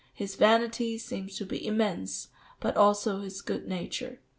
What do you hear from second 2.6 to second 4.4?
also his good nature."